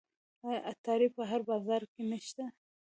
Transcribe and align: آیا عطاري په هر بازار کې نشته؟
آیا 0.47 0.59
عطاري 0.71 1.07
په 1.15 1.21
هر 1.29 1.41
بازار 1.49 1.81
کې 1.91 2.01
نشته؟ 2.11 2.45